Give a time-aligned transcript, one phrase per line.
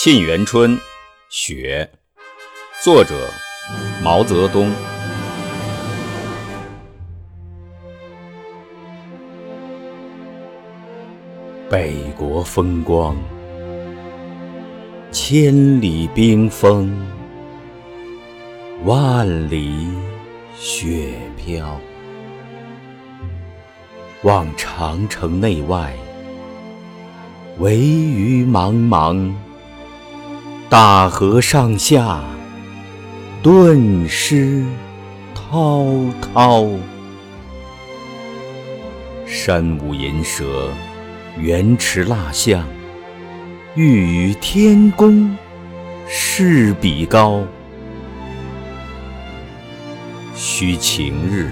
[0.00, 0.76] 沁园春·
[1.28, 1.90] 雪》
[2.84, 3.28] 作者
[4.00, 4.70] 毛泽东。
[11.68, 13.16] 北国风光，
[15.10, 16.96] 千里冰封，
[18.84, 19.88] 万里
[20.56, 21.80] 雪飘。
[24.22, 25.92] 望长城内外，
[27.58, 29.47] 惟余莽莽。
[30.70, 32.20] 大河上下，
[33.42, 34.66] 顿失
[35.34, 35.82] 滔
[36.20, 36.66] 滔。
[39.24, 40.70] 山舞银蛇，
[41.38, 42.62] 原驰蜡象，
[43.74, 45.34] 欲与天公
[46.06, 47.42] 试比高。
[50.34, 51.50] 须晴日，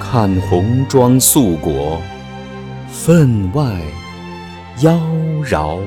[0.00, 2.00] 看红装素裹，
[2.90, 3.78] 分外
[4.80, 4.98] 妖
[5.44, 5.80] 娆。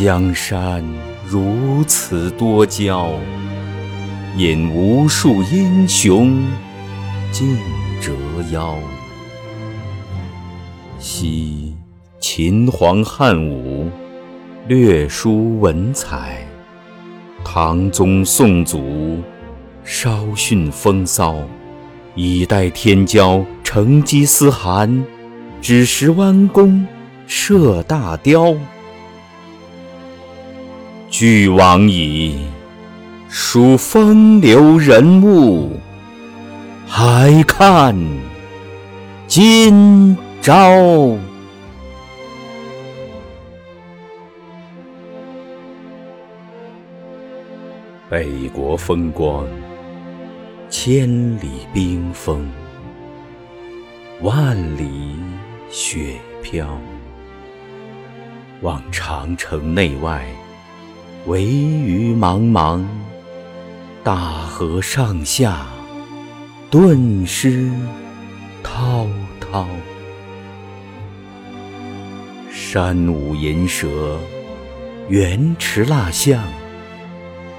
[0.00, 0.84] 江山
[1.26, 3.10] 如此多娇，
[4.36, 6.40] 引无数英雄
[7.32, 7.58] 竞
[8.00, 8.12] 折
[8.52, 8.78] 腰。
[11.00, 11.74] 惜
[12.20, 13.90] 秦皇汉武，
[14.68, 16.28] 略输文采；
[17.44, 19.18] 唐宗宋祖，
[19.82, 21.34] 稍逊风骚。
[22.14, 25.04] 以待天骄成吉思汗，
[25.60, 26.86] 只识弯弓
[27.26, 28.54] 射大雕。
[31.10, 32.38] 俱往矣，
[33.30, 35.72] 数风流人物，
[36.86, 37.96] 还看
[39.26, 40.52] 今朝。
[48.10, 49.46] 北国风光，
[50.68, 51.08] 千
[51.38, 52.46] 里冰封，
[54.20, 55.16] 万里
[55.70, 56.66] 雪飘。
[58.60, 60.26] 望长城内外。
[61.28, 62.82] 惟余茫茫，
[64.02, 65.66] 大河上下，
[66.70, 67.70] 顿失
[68.62, 69.06] 滔
[69.38, 69.66] 滔。
[72.50, 74.18] 山舞银蛇，
[75.10, 76.42] 原驰蜡象，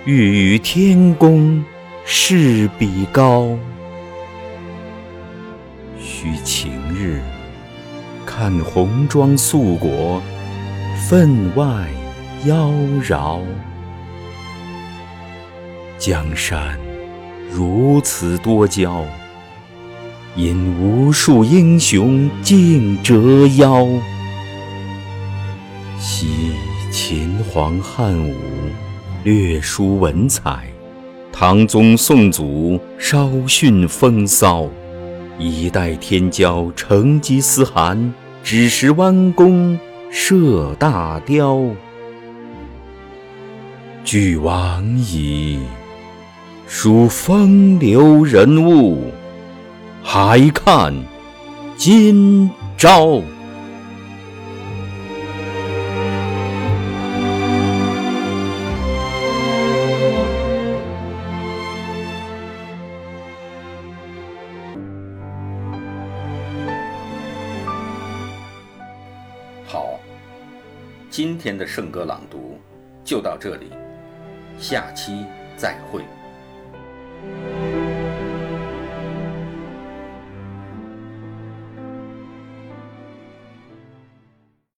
[0.04, 0.16] 欲
[0.56, 1.64] 与天公
[2.04, 3.56] 试比高。
[6.00, 7.22] 须晴日，
[8.26, 10.20] 看红装素裹，
[11.08, 11.88] 分外。
[12.46, 12.72] 妖
[13.04, 13.42] 娆，
[15.98, 16.80] 江山
[17.52, 19.04] 如此多娇，
[20.38, 23.86] 引无数英雄竞折腰。
[26.00, 26.54] 惜
[26.90, 28.34] 秦皇汉武，
[29.26, 30.62] 略输文采；
[31.34, 34.66] 唐宗宋祖，稍逊风骚。
[35.38, 39.78] 一代天骄成吉思汗，只识弯弓
[40.10, 41.60] 射大雕。
[44.12, 45.60] 俱往矣，
[46.66, 49.12] 数风流人物，
[50.02, 50.92] 还看
[51.78, 53.22] 今朝。
[69.68, 70.00] 好，
[71.12, 72.60] 今天的圣歌朗读
[73.06, 73.68] 就到这里。
[74.60, 75.26] 下期
[75.56, 76.19] 再会。